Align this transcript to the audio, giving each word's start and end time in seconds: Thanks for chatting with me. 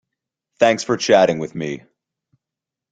Thanks 0.57 0.83
for 0.83 0.97
chatting 0.97 1.37
with 1.37 1.53
me. 1.53 1.83